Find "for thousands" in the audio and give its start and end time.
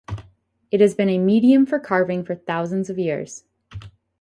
2.25-2.89